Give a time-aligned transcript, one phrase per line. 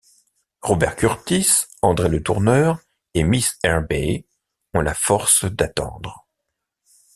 [0.63, 1.53] Robert Kurtis,
[1.83, 2.79] André Letourneur
[3.13, 4.25] et miss Herbey
[4.73, 6.27] ont la force d’attendre.